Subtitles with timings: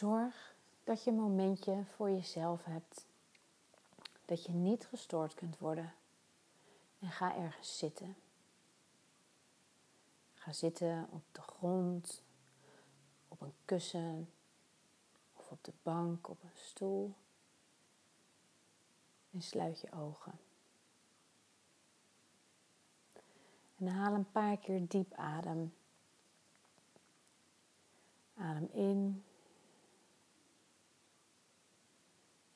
[0.00, 3.06] Zorg dat je een momentje voor jezelf hebt.
[4.24, 5.94] Dat je niet gestoord kunt worden.
[6.98, 8.16] En ga ergens zitten.
[10.34, 12.22] Ga zitten op de grond,
[13.28, 14.30] op een kussen
[15.36, 17.14] of op de bank, op een stoel.
[19.30, 20.38] En sluit je ogen.
[23.76, 25.74] En haal een paar keer diep adem.
[28.34, 29.24] Adem in.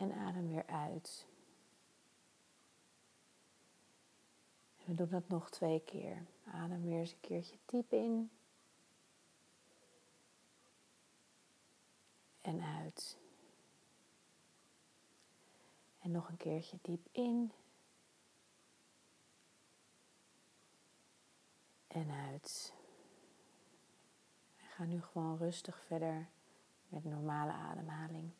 [0.05, 1.27] En adem weer uit.
[4.77, 6.27] En we doen dat nog twee keer.
[6.45, 8.31] Adem weer eens een keertje diep in.
[12.41, 13.19] En uit.
[15.99, 17.53] En nog een keertje diep in.
[21.87, 22.75] En uit.
[24.57, 26.29] En ga nu gewoon rustig verder
[26.89, 28.33] met normale ademhaling.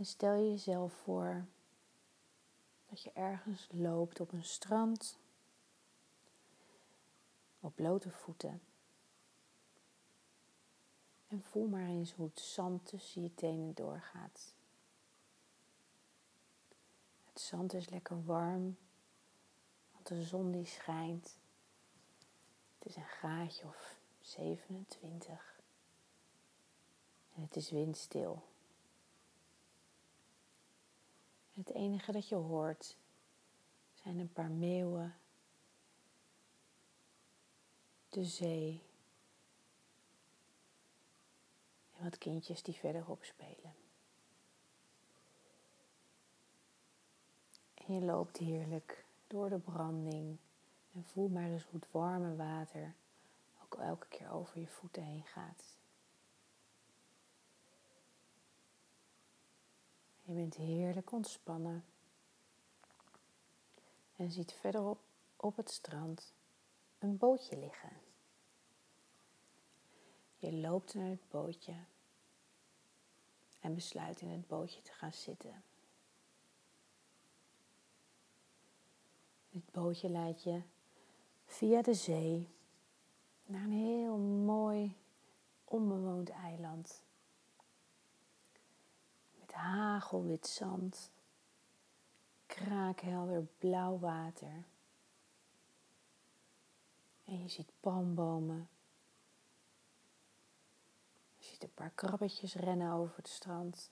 [0.00, 1.44] En stel je jezelf voor
[2.88, 5.18] dat je ergens loopt op een strand,
[7.60, 8.62] op blote voeten.
[11.28, 14.54] En voel maar eens hoe het zand tussen je tenen doorgaat.
[17.32, 18.76] Het zand is lekker warm,
[19.92, 21.38] want de zon die schijnt.
[22.78, 25.60] Het is een graadje of 27
[27.34, 28.48] en het is windstil.
[31.60, 32.96] Het enige dat je hoort
[33.94, 35.16] zijn een paar meeuwen,
[38.08, 38.82] de zee
[41.96, 43.74] en wat kindjes die verderop spelen.
[47.74, 50.36] En je loopt heerlijk door de branding
[50.92, 52.94] en voel maar eens hoe het warme water
[53.64, 55.79] ook elke keer over je voeten heen gaat.
[60.40, 61.84] Bent heerlijk ontspannen.
[64.16, 65.00] En ziet verderop
[65.36, 66.34] op het strand
[66.98, 67.92] een bootje liggen.
[70.36, 71.74] Je loopt naar het bootje
[73.60, 75.62] en besluit in het bootje te gaan zitten.
[79.50, 80.62] Het bootje leidt je
[81.46, 82.48] via de zee
[83.46, 84.96] naar een heel mooi
[85.64, 87.02] onbewoond eiland
[89.52, 91.10] hagelwit zand,
[92.46, 94.64] kraakhelder blauw water.
[97.24, 98.68] En je ziet palmbomen.
[101.36, 103.90] Je ziet een paar krabbetjes rennen over het strand.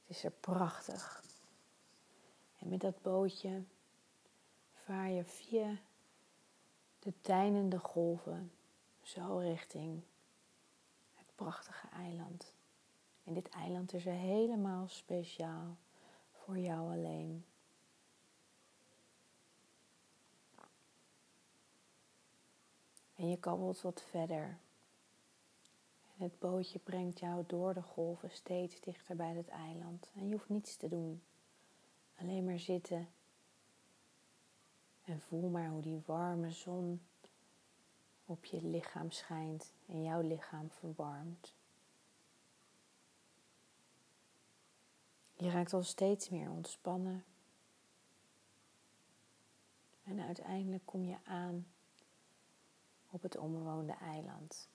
[0.00, 1.24] Het is er prachtig.
[2.58, 3.62] En met dat bootje
[4.72, 5.78] vaar je via
[6.98, 8.52] de deinende golven
[9.02, 10.02] zo richting
[11.14, 12.55] het prachtige eiland.
[13.26, 15.76] En dit eiland is er helemaal speciaal
[16.30, 17.44] voor jou alleen.
[23.14, 24.58] En je kabbelt wat verder.
[26.16, 30.10] Het bootje brengt jou door de golven steeds dichter bij het eiland.
[30.14, 31.22] En je hoeft niets te doen.
[32.16, 33.08] Alleen maar zitten.
[35.04, 37.02] En voel maar hoe die warme zon
[38.24, 41.54] op je lichaam schijnt en jouw lichaam verwarmt.
[45.36, 47.24] Je raakt al steeds meer ontspannen.
[50.04, 51.66] En uiteindelijk kom je aan
[53.10, 54.68] op het onbewoonde eiland.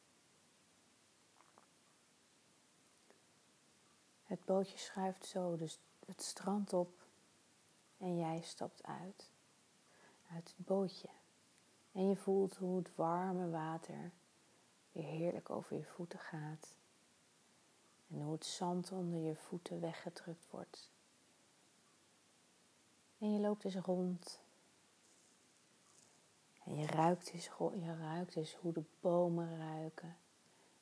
[4.24, 7.08] Het bootje schuift zo dus het strand op
[7.98, 9.30] en jij stapt uit.
[10.32, 11.10] Uit het bootje.
[11.92, 14.12] En je voelt hoe het warme water
[14.92, 16.76] weer heerlijk over je voeten gaat.
[18.12, 20.92] En hoe het zand onder je voeten weggedrukt wordt.
[23.18, 24.42] En je loopt eens rond.
[26.64, 30.18] En je ruikt eens, je ruikt eens hoe de bomen ruiken.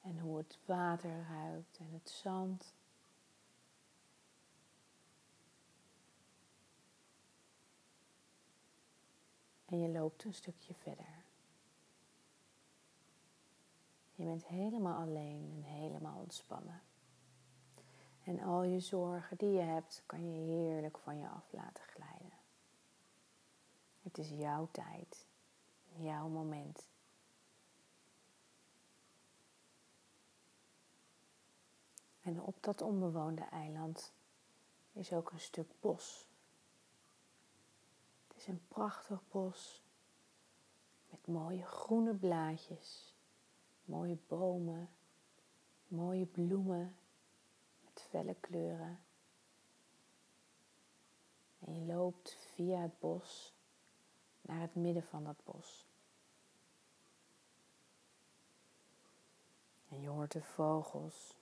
[0.02, 2.74] En hoe het water ruikt en het zand.
[9.66, 11.24] En je loopt een stukje verder.
[14.16, 16.82] Je bent helemaal alleen en helemaal ontspannen.
[18.30, 22.38] En al je zorgen die je hebt, kan je heerlijk van je af laten glijden.
[24.02, 25.26] Het is jouw tijd,
[25.96, 26.88] jouw moment.
[32.22, 34.14] En op dat onbewoonde eiland
[34.92, 36.28] is ook een stuk bos.
[38.28, 39.84] Het is een prachtig bos
[41.10, 43.16] met mooie groene blaadjes,
[43.86, 44.90] mooie bomen,
[45.88, 46.98] mooie bloemen
[48.10, 49.00] felle kleuren.
[51.60, 53.54] En je loopt via het bos
[54.42, 55.88] naar het midden van dat bos.
[59.90, 61.38] En je hoort de vogels.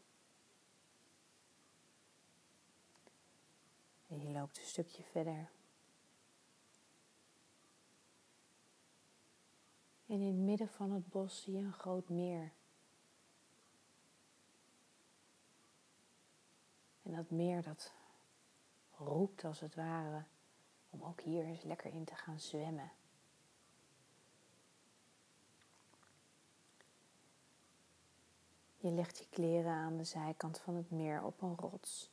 [4.08, 5.50] En je loopt een stukje verder.
[10.06, 12.52] En in het midden van het bos zie je een groot meer.
[17.04, 17.94] En dat meer dat
[18.92, 20.24] roept als het ware
[20.90, 22.92] om ook hier eens lekker in te gaan zwemmen.
[28.76, 32.12] Je legt je kleren aan de zijkant van het meer op een rots.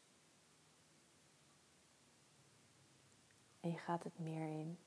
[3.61, 4.79] En je gaat het meer in.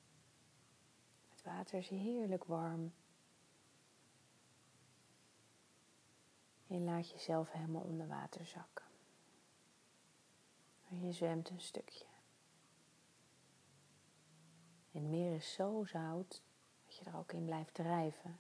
[1.30, 2.94] Het water is heerlijk warm.
[6.66, 8.87] Je laat jezelf helemaal onder water zakken.
[10.90, 12.06] En je zwemt een stukje.
[14.92, 16.42] En het meer is zo zout
[16.86, 18.40] dat je er ook in blijft drijven.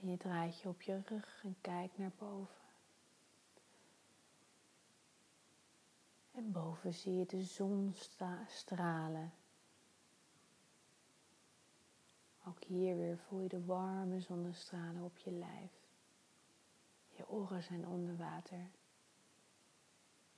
[0.00, 2.62] En je draait je op je rug en kijkt naar boven.
[6.32, 7.94] En boven zie je de zon
[8.46, 9.32] stralen.
[12.46, 15.81] Ook hier weer voel je de warme zonnestralen op je lijf.
[17.22, 18.70] Je oren zijn onder water.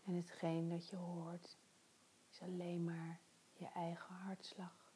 [0.05, 1.57] En hetgeen dat je hoort
[2.31, 3.21] is alleen maar
[3.53, 4.93] je eigen hartslag.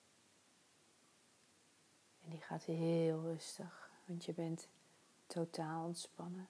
[2.25, 4.69] En die gaat heel rustig, want je bent
[5.26, 6.49] totaal ontspannen.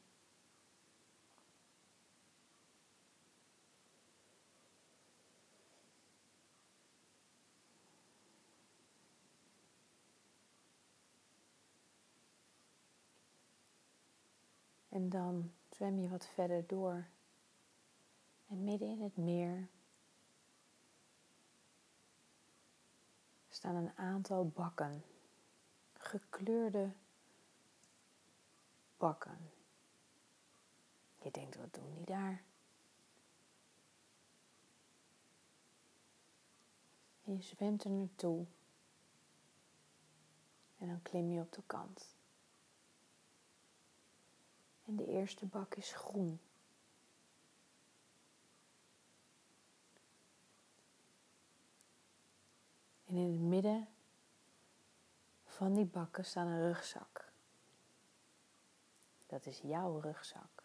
[14.99, 17.07] En dan zwem je wat verder door.
[18.49, 19.69] En midden in het meer
[23.49, 25.05] staan een aantal bakken,
[25.93, 26.93] gekleurde
[28.97, 29.51] bakken.
[31.19, 32.43] Je denkt, wat doen die daar?
[37.25, 38.47] En je zwemt er naartoe.
[40.79, 42.18] En dan klim je op de kant.
[44.89, 46.41] En de eerste bak is groen.
[53.05, 53.89] En in het midden
[55.45, 57.33] van die bakken staat een rugzak.
[59.27, 60.63] Dat is jouw rugzak.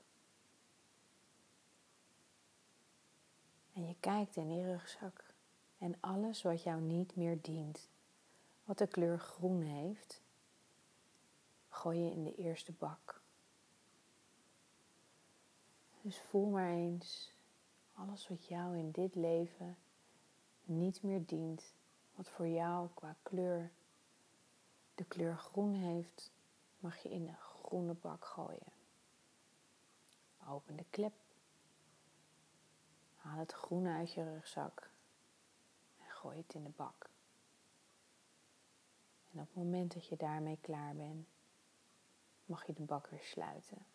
[3.74, 5.34] En je kijkt in die rugzak
[5.78, 7.90] en alles wat jou niet meer dient,
[8.64, 10.22] wat de kleur groen heeft,
[11.70, 13.23] gooi je in de eerste bak.
[16.03, 17.33] Dus voel maar eens
[17.94, 19.77] alles wat jou in dit leven
[20.63, 21.73] niet meer dient,
[22.15, 23.71] wat voor jou qua kleur
[24.95, 26.31] de kleur groen heeft,
[26.79, 28.71] mag je in de groene bak gooien.
[30.47, 31.13] Open de klep.
[33.15, 34.89] Haal het groene uit je rugzak
[36.00, 37.09] en gooi het in de bak.
[39.31, 41.27] En op het moment dat je daarmee klaar bent,
[42.45, 43.92] mag je de bak weer sluiten.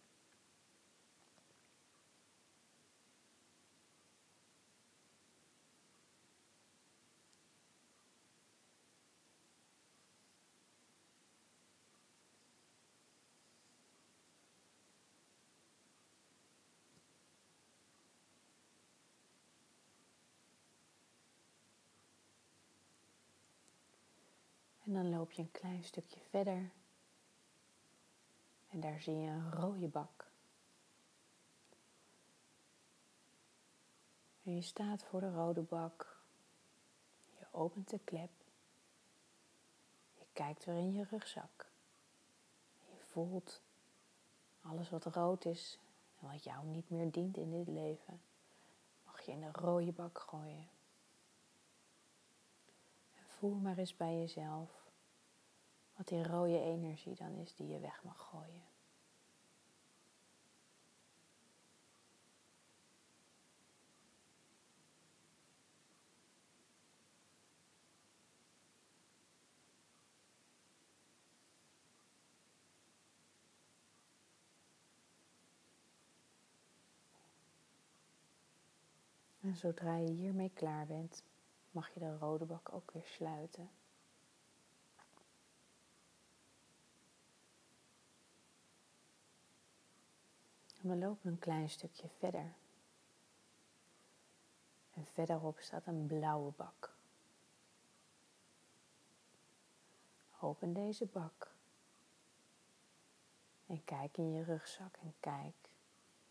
[24.88, 26.70] En dan loop je een klein stukje verder.
[28.68, 30.30] En daar zie je een rode bak.
[34.42, 36.22] En je staat voor de rode bak.
[37.38, 38.30] Je opent de klep.
[40.14, 41.70] Je kijkt weer in je rugzak.
[42.78, 43.62] Je voelt
[44.60, 45.78] alles wat rood is
[46.20, 48.20] en wat jou niet meer dient in dit leven,
[49.04, 50.77] mag je in de rode bak gooien.
[53.38, 54.90] Voel maar eens bij jezelf
[55.96, 58.62] wat die rode energie dan is die je weg mag gooien.
[79.40, 81.22] En zodra je hiermee klaar bent,
[81.70, 83.70] mag je de rode bak ook weer sluiten.
[90.80, 92.54] We lopen een klein stukje verder.
[94.90, 96.96] En verderop staat een blauwe bak.
[100.40, 101.54] Open deze bak.
[103.66, 105.54] En kijk in je rugzak en kijk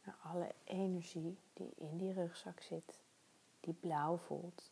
[0.04, 3.00] naar alle energie die in die rugzak zit,
[3.60, 4.72] die blauw voelt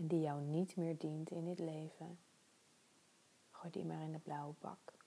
[0.00, 2.18] en die jou niet meer dient in dit leven.
[3.50, 4.99] Gooi die maar in de blauwe bak.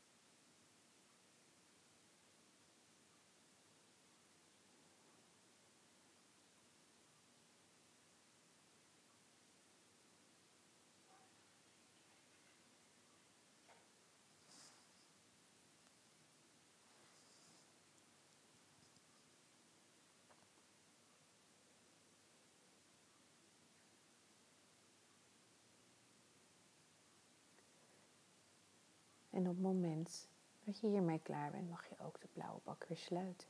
[29.44, 30.28] En op het moment
[30.64, 33.48] dat je hiermee klaar bent, mag je ook de blauwe bak weer sluiten.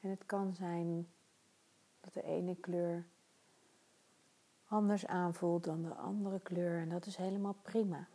[0.00, 1.08] En het kan zijn
[2.00, 3.06] dat de ene kleur
[4.64, 8.08] anders aanvoelt dan de andere kleur en dat is helemaal prima.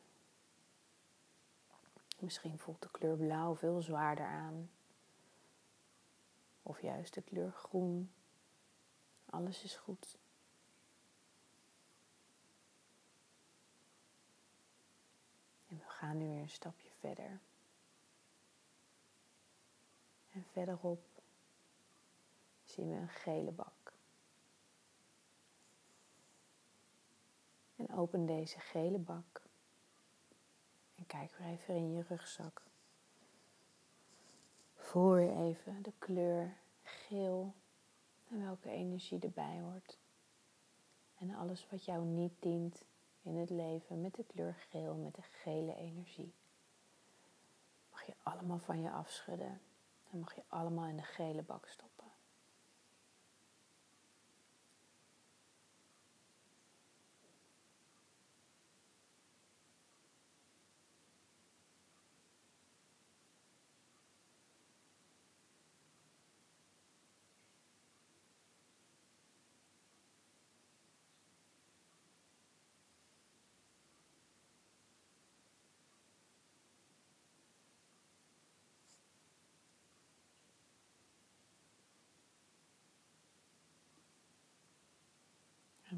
[2.19, 4.69] Misschien voelt de kleur blauw veel zwaarder aan.
[6.63, 8.11] Of juist de kleur groen.
[9.25, 10.17] Alles is goed.
[16.05, 17.39] Gaan nu weer een stapje verder.
[20.31, 21.03] En verderop
[22.63, 23.93] zien we een gele bak.
[27.75, 29.41] En open deze gele bak.
[30.95, 32.61] En kijk weer even in je rugzak.
[34.75, 37.53] Voel weer even de kleur geel
[38.27, 39.97] en welke energie erbij hoort.
[41.17, 42.85] En alles wat jou niet dient,
[43.25, 46.33] in het leven met de kleur geel, met de gele energie.
[47.91, 49.61] Mag je allemaal van je afschudden
[50.11, 51.94] en mag je allemaal in de gele bak stoppen.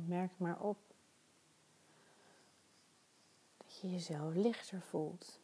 [0.07, 0.77] Merk maar op
[3.57, 5.39] dat je jezelf lichter voelt.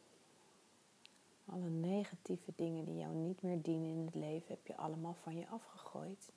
[1.44, 5.36] Alle negatieve dingen die jou niet meer dienen in het leven heb je allemaal van
[5.36, 6.32] je afgegooid.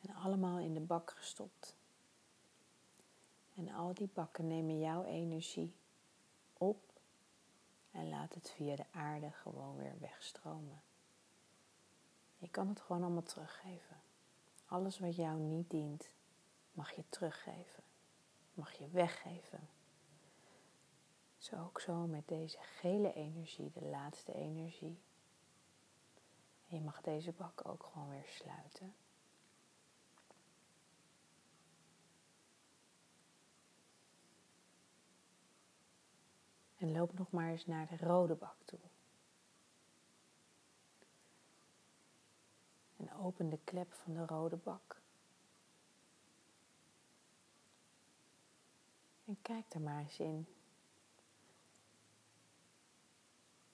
[0.00, 1.76] En allemaal in de bak gestopt.
[3.54, 5.74] En al die bakken nemen jouw energie
[6.52, 6.92] op
[7.90, 10.82] en laat het via de aarde gewoon weer wegstromen.
[12.38, 13.96] Je kan het gewoon allemaal teruggeven.
[14.68, 16.10] Alles wat jou niet dient,
[16.72, 17.82] mag je teruggeven,
[18.54, 19.68] mag je weggeven.
[21.36, 24.98] Zo ook zo met deze gele energie, de laatste energie.
[26.68, 28.94] En je mag deze bak ook gewoon weer sluiten.
[36.76, 38.78] En loop nog maar eens naar de rode bak toe.
[42.98, 45.00] En open de klep van de rode bak.
[49.24, 50.46] En kijk er maar eens in.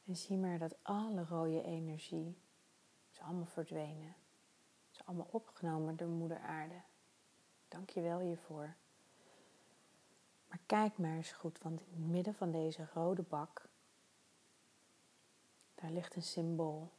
[0.05, 2.37] En zie maar dat alle rode energie
[3.13, 4.15] is allemaal verdwenen.
[4.93, 6.81] Is allemaal opgenomen door moeder aarde.
[7.69, 8.75] Dank je wel hiervoor.
[10.49, 13.69] Maar kijk maar eens goed, want in het midden van deze rode bak,
[15.75, 16.91] daar ligt een symbool.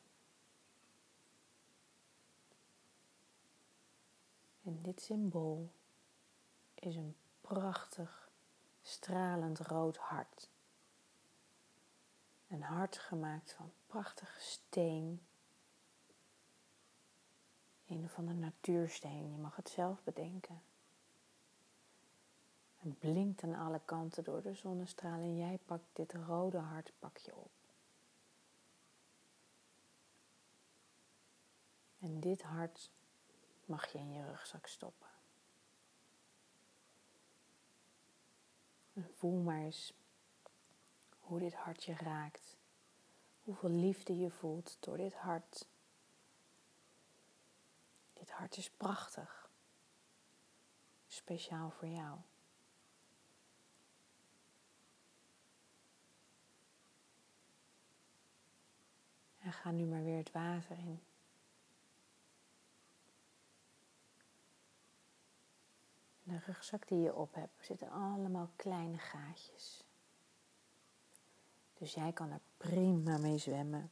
[4.65, 5.71] En dit symbool
[6.73, 8.29] is een prachtig,
[8.81, 10.49] stralend rood hart.
[12.47, 15.25] Een hart gemaakt van prachtige steen.
[17.87, 20.61] Een of andere natuursteen, je mag het zelf bedenken.
[22.75, 27.17] Het blinkt aan alle kanten door de zonnestralen en jij pakt dit rode hart pak
[27.17, 27.51] je op.
[31.99, 32.89] En dit hart
[33.65, 35.09] mag je in je rugzak stoppen.
[38.93, 39.93] En voel maar eens
[41.19, 42.57] hoe dit hart je raakt.
[43.43, 45.67] Hoeveel liefde je voelt door dit hart.
[48.13, 49.49] Dit hart is prachtig.
[51.07, 52.19] Speciaal voor jou.
[59.37, 61.14] En ga nu maar weer het water in.
[66.25, 69.83] De rugzak die je op hebt zitten allemaal kleine gaatjes.
[71.73, 73.91] Dus jij kan er prima mee zwemmen.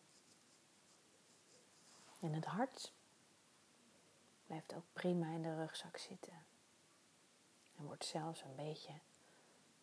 [2.19, 2.93] En het hart
[4.45, 6.45] blijft ook prima in de rugzak zitten.
[7.75, 8.93] En wordt zelfs een beetje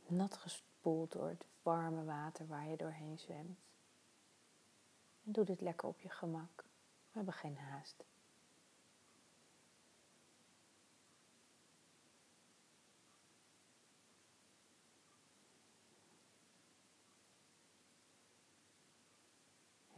[0.07, 3.59] nat gespoeld door het warme water waar je doorheen zwemt.
[5.25, 6.65] En doe dit lekker op je gemak.
[7.11, 8.05] We hebben geen haast.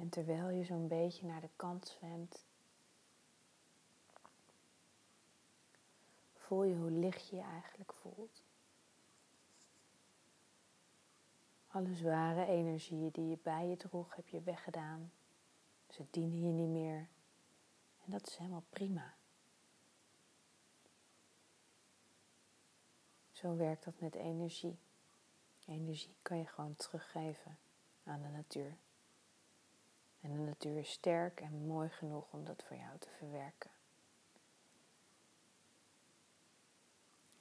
[0.03, 2.45] En terwijl je zo'n beetje naar de kant zwemt,
[6.35, 8.43] voel je hoe licht je je eigenlijk voelt.
[11.67, 15.13] Alle zware energieën die je bij je droeg, heb je weggedaan.
[15.89, 17.09] Ze dienen je niet meer.
[18.05, 19.15] En dat is helemaal prima.
[23.33, 24.79] Zo werkt dat met energie.
[25.67, 27.59] Energie kan je gewoon teruggeven
[28.05, 28.77] aan de natuur.
[30.23, 33.71] En de natuur is sterk en mooi genoeg om dat voor jou te verwerken.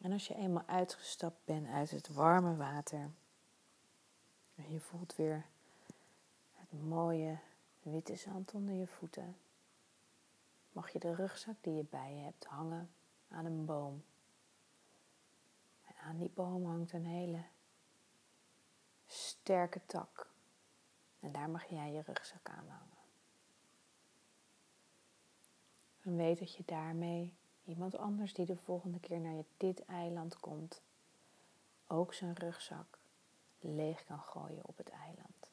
[0.01, 3.11] En als je eenmaal uitgestapt bent uit het warme water
[4.55, 5.45] en je voelt weer
[6.53, 7.37] het mooie
[7.81, 9.37] witte zand onder je voeten,
[10.71, 12.91] mag je de rugzak die je bij je hebt hangen
[13.27, 14.03] aan een boom.
[15.85, 17.43] En aan die boom hangt een hele
[19.07, 20.29] sterke tak.
[21.21, 22.99] En daar mag jij je rugzak aan hangen.
[26.01, 27.33] En weet dat je daarmee
[27.65, 30.81] iemand anders die de volgende keer naar dit eiland komt,
[31.87, 32.99] ook zijn rugzak
[33.59, 35.49] leeg kan gooien op het eiland.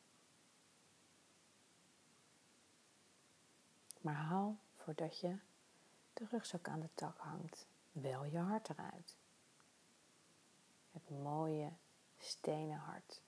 [4.00, 5.38] Maar haal voordat je
[6.12, 9.16] de rugzak aan de tak hangt, wel je hart eruit.
[10.92, 11.72] Het mooie
[12.18, 13.20] stenen hart.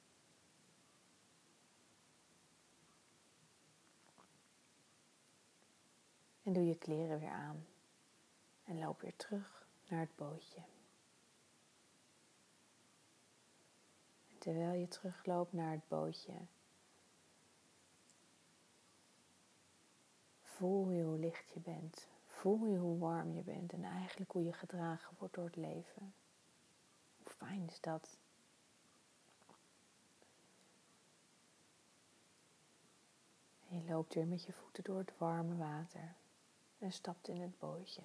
[6.50, 7.66] En doe je kleren weer aan
[8.64, 10.62] en loop weer terug naar het bootje.
[14.30, 16.32] En terwijl je terugloopt naar het bootje,
[20.42, 22.08] voel je hoe licht je bent.
[22.26, 26.14] Voel je hoe warm je bent en eigenlijk hoe je gedragen wordt door het leven.
[27.22, 28.18] Hoe fijn is dat?
[33.68, 36.18] En je loopt weer met je voeten door het warme water
[36.80, 38.02] en stapt in het bootje.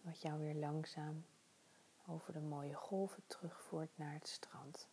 [0.00, 1.24] Wat jou weer langzaam
[2.06, 4.88] over de mooie golven terugvoert naar het strand.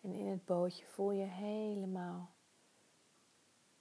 [0.00, 2.30] En in het bootje voel je helemaal,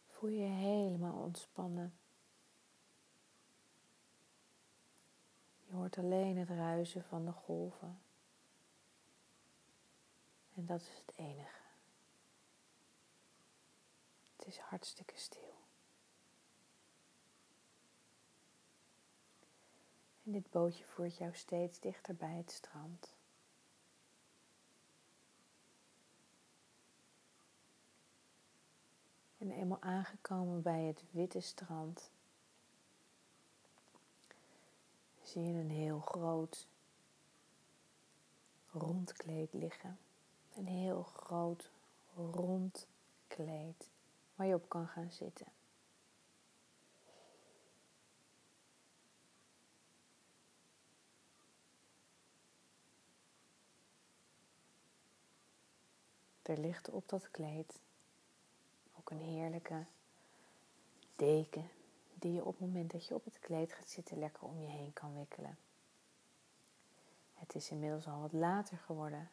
[0.05, 1.97] voel je helemaal ontspannen.
[5.65, 8.06] Je hoort alleen het ruisen van de golven.
[10.57, 11.61] En dat is het enige.
[14.35, 15.55] Het is hartstikke stil.
[20.23, 23.15] En dit bootje voert jou steeds dichter bij het strand.
[29.37, 32.11] En eenmaal aangekomen bij het witte strand,
[35.21, 36.67] zie je een heel groot
[38.71, 39.97] rondkleed liggen.
[40.57, 41.69] Een heel groot
[42.15, 42.87] rond
[43.27, 43.89] kleed
[44.35, 45.47] waar je op kan gaan zitten.
[56.41, 57.79] Er ligt op dat kleed
[58.97, 59.85] ook een heerlijke
[61.15, 61.69] deken
[62.13, 64.67] die je op het moment dat je op het kleed gaat zitten lekker om je
[64.67, 65.57] heen kan wikkelen.
[67.33, 69.29] Het is inmiddels al wat later geworden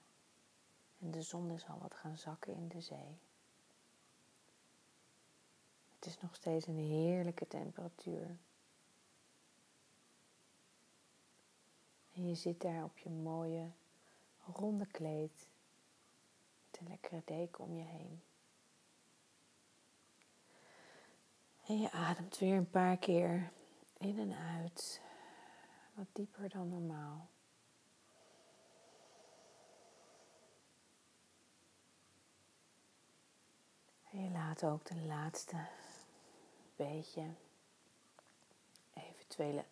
[1.05, 3.19] en de zon is al wat gaan zakken in de zee.
[5.95, 8.37] Het is nog steeds een heerlijke temperatuur.
[12.13, 13.71] En je zit daar op je mooie
[14.53, 15.49] ronde kleed
[16.71, 18.23] met een lekkere deken om je heen.
[21.67, 23.53] En je ademt weer een paar keer
[23.99, 25.01] in en uit,
[25.95, 27.29] wat dieper dan normaal.
[34.15, 35.67] En je laat ook de laatste
[36.77, 37.35] beetje
[38.93, 39.65] eventuele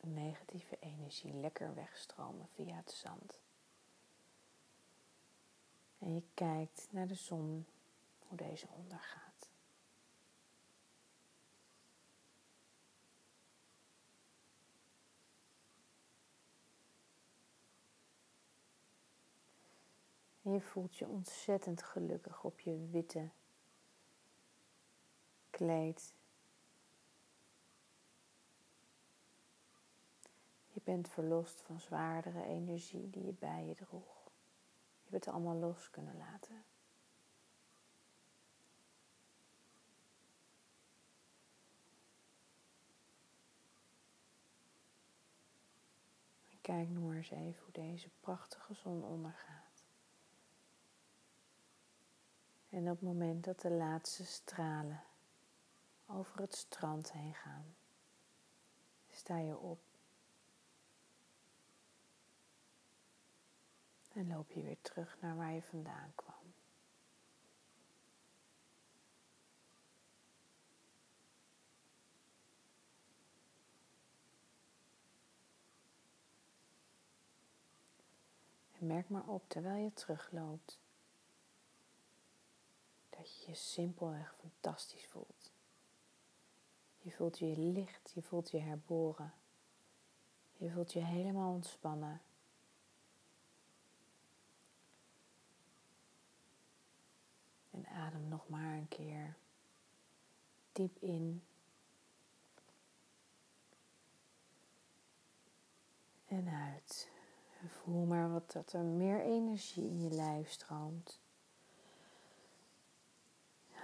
[0.00, 3.40] negatieve energie lekker wegstromen via het zand.
[5.98, 7.66] En je kijkt naar de zon,
[8.28, 9.50] hoe deze ondergaat.
[20.42, 23.30] Je voelt je ontzettend gelukkig op je witte
[25.62, 26.14] kleed.
[30.68, 34.30] Je bent verlost van zwaardere energie die je bij je droeg.
[35.02, 36.64] Je hebt het allemaal los kunnen laten.
[46.60, 49.84] kijk nog maar eens even hoe deze prachtige zon ondergaat.
[52.68, 55.02] En op het moment dat de laatste stralen
[56.12, 57.74] over het strand heen gaan,
[59.10, 59.80] sta je op.
[64.12, 66.54] En loop je weer terug naar waar je vandaan kwam.
[78.72, 80.78] En merk maar op terwijl je terugloopt
[83.10, 85.41] dat je je simpelweg fantastisch voelt.
[87.02, 89.32] Je voelt je licht, je voelt je herboren.
[90.56, 92.22] Je voelt je helemaal ontspannen.
[97.70, 99.36] En adem nog maar een keer
[100.72, 101.42] diep in.
[106.26, 107.10] En uit.
[107.66, 111.20] Voel maar wat dat er meer energie in je lijf stroomt.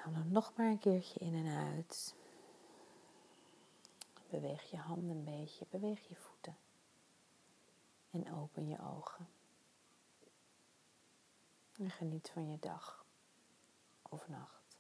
[0.04, 2.14] Adem nog maar een keertje in en uit.
[4.28, 6.56] Beweeg je handen een beetje, beweeg je voeten.
[8.10, 9.28] En open je ogen.
[11.78, 13.06] En geniet van je dag
[14.02, 14.76] of nacht.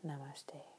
[0.00, 0.73] Namaste.